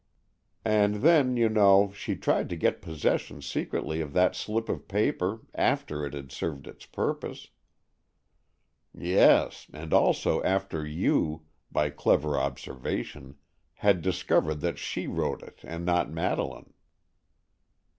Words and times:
"And 0.65 0.95
then, 1.03 1.37
you 1.37 1.47
know, 1.47 1.91
she 1.93 2.15
tried 2.15 2.49
to 2.49 2.55
get 2.55 2.81
possession 2.81 3.39
secretly 3.43 4.01
of 4.01 4.13
that 4.13 4.35
slip 4.35 4.67
of 4.67 4.87
paper, 4.87 5.41
after 5.53 6.03
it 6.07 6.15
had 6.15 6.31
served 6.31 6.65
its 6.65 6.87
purpose." 6.87 7.49
"Yes, 8.95 9.67
and 9.71 9.93
also 9.93 10.41
after 10.41 10.83
you, 10.83 11.45
by 11.71 11.91
clever 11.91 12.35
observation, 12.35 13.35
had 13.75 14.01
discovered 14.01 14.61
that 14.61 14.79
she 14.79 15.05
wrote 15.05 15.43
it, 15.43 15.59
and 15.63 15.85
not 15.85 16.09
Madeleine." 16.09 16.73